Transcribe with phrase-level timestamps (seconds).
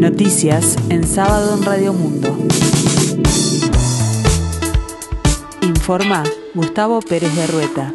[0.00, 2.34] Noticias en sábado en Radio Mundo.
[5.60, 6.24] Informa
[6.54, 7.94] Gustavo Pérez de Rueta.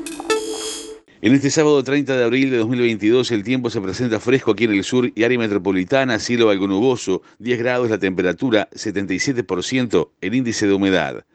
[1.23, 4.73] En este sábado 30 de abril de 2022 el tiempo se presenta fresco aquí en
[4.73, 10.67] el sur y área metropolitana, cielo algo nuboso, 10 grados la temperatura, 77% el índice
[10.67, 11.25] de humedad.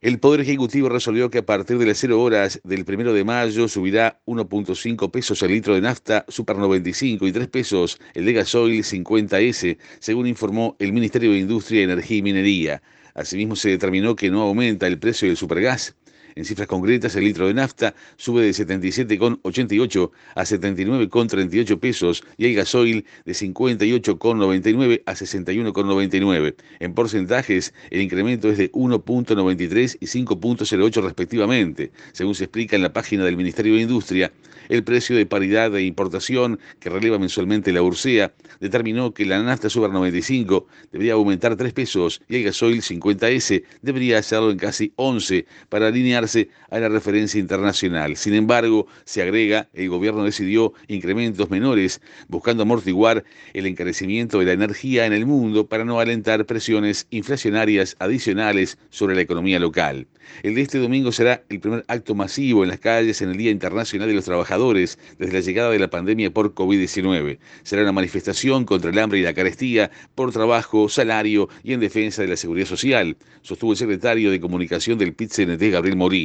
[0.00, 3.66] El Poder Ejecutivo resolvió que a partir de las 0 horas del 1 de mayo
[3.66, 8.84] subirá 1.5 pesos el litro de nafta Super 95 y 3 pesos el de gasoil
[8.84, 12.82] 50S, según informó el Ministerio de Industria, Energía y Minería.
[13.12, 15.96] Asimismo, se determinó que no aumenta el precio del supergas.
[16.38, 22.54] En cifras concretas, el litro de nafta sube de 77,88 a 79,38 pesos y el
[22.54, 26.54] gasoil de 58,99 a 61,99.
[26.78, 31.90] En porcentajes, el incremento es de 1.93 y 5.08 respectivamente.
[32.12, 34.30] Según se explica en la página del Ministerio de Industria,
[34.68, 39.68] el precio de paridad de importación que releva mensualmente la Ursea determinó que la nafta
[39.70, 45.46] Super 95 debería aumentar 3 pesos y el gasoil 50S debería hacerlo en casi 11
[45.68, 46.27] para alinearse
[46.70, 48.16] a la referencia internacional.
[48.16, 54.52] Sin embargo, se agrega, el gobierno decidió incrementos menores, buscando amortiguar el encarecimiento de la
[54.52, 60.06] energía en el mundo para no alentar presiones inflacionarias adicionales sobre la economía local.
[60.42, 63.50] El de este domingo será el primer acto masivo en las calles en el Día
[63.50, 67.38] Internacional de los Trabajadores desde la llegada de la pandemia por COVID-19.
[67.62, 72.22] Será una manifestación contra el hambre y la carestía, por trabajo, salario y en defensa
[72.22, 76.17] de la seguridad social, sostuvo el secretario de Comunicación del PIT-CNT, Gabriel Morín.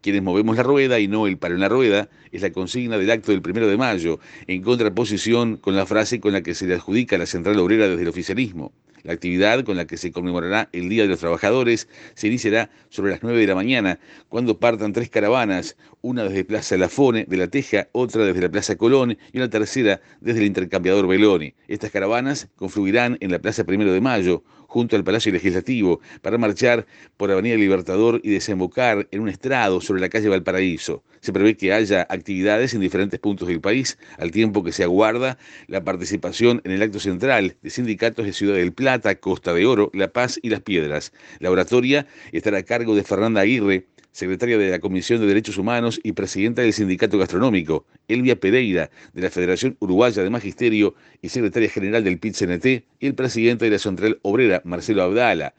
[0.00, 3.10] Quienes movemos la rueda y no el palo en la rueda es la consigna del
[3.10, 6.74] acto del primero de mayo, en contraposición con la frase con la que se le
[6.74, 8.72] adjudica a la Central Obrera desde el oficialismo.
[9.02, 13.10] La actividad con la que se conmemorará el Día de los Trabajadores se iniciará sobre
[13.10, 17.48] las 9 de la mañana, cuando partan tres caravanas, una desde Plaza Lafone de La
[17.48, 21.54] Teja, otra desde la Plaza Colón y una tercera desde el intercambiador Beloni.
[21.66, 26.86] Estas caravanas confluirán en la Plaza Primero de Mayo, junto al Palacio Legislativo, para marchar
[27.16, 31.02] por Avenida Libertador y desembocar en un estrado sobre la calle Valparaíso.
[31.20, 35.38] Se prevé que haya actividades en diferentes puntos del país, al tiempo que se aguarda
[35.66, 38.87] la participación en el acto central de sindicatos de Ciudad del Plata,
[39.20, 41.12] Costa de Oro, La Paz y Las Piedras.
[41.40, 46.00] La oratoria estará a cargo de Fernanda Aguirre, secretaria de la Comisión de Derechos Humanos
[46.02, 51.68] y presidenta del Sindicato Gastronómico, Elvia Pereira, de la Federación Uruguaya de Magisterio y secretaria
[51.68, 55.54] general del PIT-CNT, y el presidente de la Central Obrera, Marcelo Abdala.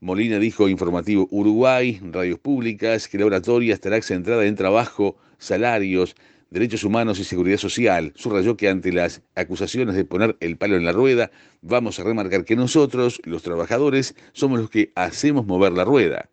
[0.00, 6.16] Molina dijo Informativo Uruguay, Radios Públicas, que la oratoria estará centrada en trabajo, salarios,
[6.50, 8.12] derechos humanos y seguridad social.
[8.16, 11.30] Subrayó que ante las acusaciones de poner el palo en la rueda,
[11.62, 16.28] vamos a remarcar que nosotros, los trabajadores, somos los que hacemos mover la rueda.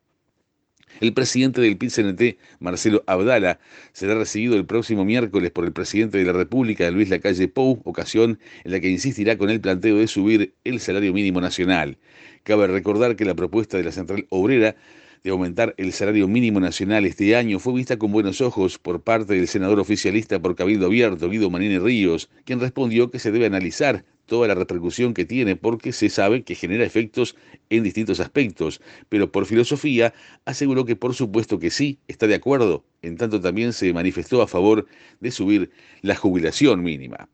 [0.99, 3.59] El presidente del PIT-CNT, Marcelo Abdala,
[3.91, 8.39] será recibido el próximo miércoles por el presidente de la República, Luis Lacalle Pou, ocasión
[8.63, 11.99] en la que insistirá con el planteo de subir el salario mínimo nacional.
[12.41, 14.75] Cabe recordar que la propuesta de la Central Obrera
[15.23, 17.59] de aumentar el salario mínimo nacional este año.
[17.59, 21.79] Fue vista con buenos ojos por parte del senador oficialista por Cabildo Abierto, Guido Manini
[21.79, 26.43] Ríos, quien respondió que se debe analizar toda la repercusión que tiene porque se sabe
[26.43, 27.35] que genera efectos
[27.69, 30.13] en distintos aspectos, pero por filosofía
[30.45, 34.47] aseguró que por supuesto que sí, está de acuerdo, en tanto también se manifestó a
[34.47, 34.85] favor
[35.19, 37.29] de subir la jubilación mínima.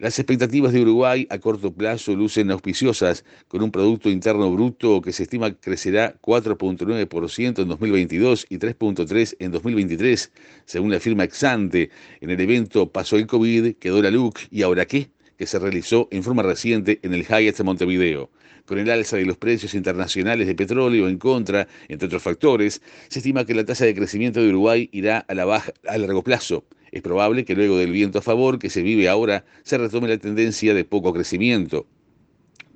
[0.00, 5.12] Las expectativas de Uruguay a corto plazo lucen auspiciosas, con un Producto Interno Bruto que
[5.12, 10.32] se estima crecerá 4.9% en 2022 y 3.3% en 2023,
[10.64, 11.90] según la firma Exante.
[12.22, 16.08] En el evento pasó el COVID, quedó la LUC y ahora qué, que se realizó
[16.10, 18.30] en forma reciente en el Hyatt de Montevideo.
[18.64, 23.18] Con el alza de los precios internacionales de petróleo en contra, entre otros factores, se
[23.18, 26.64] estima que la tasa de crecimiento de Uruguay irá a la baja a largo plazo.
[26.92, 30.18] Es probable que luego del viento a favor que se vive ahora se retome la
[30.18, 31.86] tendencia de poco crecimiento.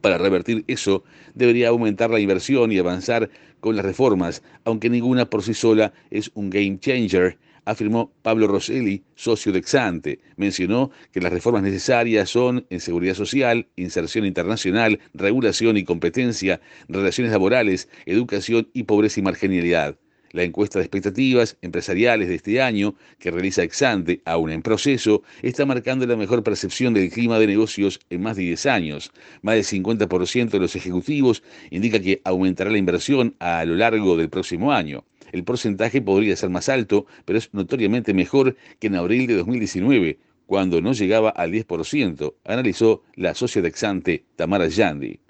[0.00, 1.02] Para revertir eso,
[1.34, 3.30] debería aumentar la inversión y avanzar
[3.60, 9.02] con las reformas, aunque ninguna por sí sola es un game changer, afirmó Pablo Rosselli,
[9.14, 10.20] socio de Exante.
[10.36, 17.32] Mencionó que las reformas necesarias son en seguridad social, inserción internacional, regulación y competencia, relaciones
[17.32, 19.96] laborales, educación y pobreza y marginalidad.
[20.34, 25.64] La encuesta de expectativas empresariales de este año, que realiza Exante, aún en proceso, está
[25.64, 29.12] marcando la mejor percepción del clima de negocios en más de 10 años.
[29.42, 34.28] Más del 50% de los ejecutivos indica que aumentará la inversión a lo largo del
[34.28, 35.04] próximo año.
[35.30, 40.18] El porcentaje podría ser más alto, pero es notoriamente mejor que en abril de 2019,
[40.46, 45.20] cuando no llegaba al 10%, analizó la socia de Exante, Tamara Yandi.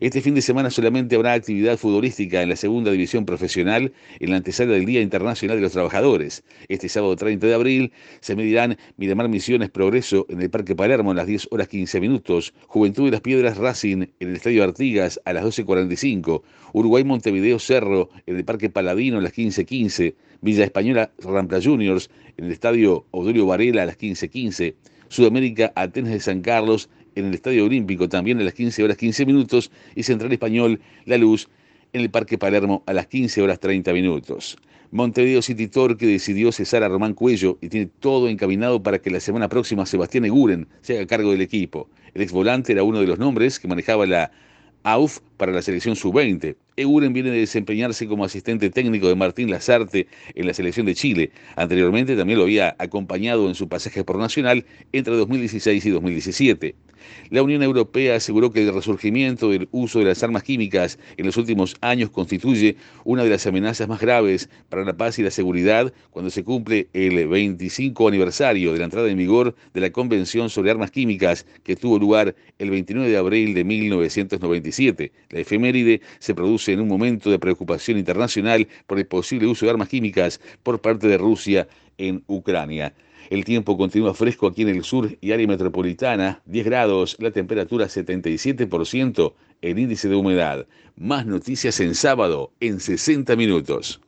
[0.00, 4.38] Este fin de semana solamente habrá actividad futbolística en la segunda división profesional en la
[4.38, 6.44] antesala del Día Internacional de los Trabajadores.
[6.68, 11.14] Este sábado 30 de abril se medirán Miramar Misiones Progreso en el Parque Palermo a
[11.14, 15.34] las 10 horas 15 minutos, Juventud de las Piedras Racing en el Estadio Artigas a
[15.34, 16.42] las 12.45,
[16.72, 22.46] Uruguay Montevideo Cerro en el Parque Paladino a las 15.15, Villa Española Rampla Juniors en
[22.46, 24.74] el Estadio Odolio Varela a las 15.15,
[25.08, 29.26] Sudamérica Atenas de San Carlos en el Estadio Olímpico también a las 15 horas 15
[29.26, 31.48] minutos y Central Español La Luz
[31.92, 34.56] en el Parque Palermo a las 15 horas 30 minutos.
[34.90, 39.20] Montevideo City Torque decidió cesar a Román Cuello y tiene todo encaminado para que la
[39.20, 41.88] semana próxima Sebastián Eguren se haga cargo del equipo.
[42.12, 44.30] El ex volante era uno de los nombres que manejaba la
[44.82, 46.56] AUF para la selección sub-20.
[46.76, 51.30] Eguren viene de desempeñarse como asistente técnico de Martín Lazarte en la selección de Chile.
[51.56, 56.74] Anteriormente también lo había acompañado en su pasaje por Nacional entre 2016 y 2017.
[57.30, 61.36] La Unión Europea aseguró que el resurgimiento del uso de las armas químicas en los
[61.36, 65.92] últimos años constituye una de las amenazas más graves para la paz y la seguridad
[66.10, 70.70] cuando se cumple el 25 aniversario de la entrada en vigor de la Convención sobre
[70.70, 75.12] Armas Químicas que tuvo lugar el 29 de abril de 1997.
[75.30, 79.70] La efeméride se produce en un momento de preocupación internacional por el posible uso de
[79.70, 82.94] armas químicas por parte de Rusia en Ucrania.
[83.32, 87.86] El tiempo continúa fresco aquí en el sur y área metropolitana, 10 grados, la temperatura
[87.86, 89.32] 77%,
[89.62, 90.66] el índice de humedad.
[90.96, 94.02] Más noticias en sábado, en 60 minutos.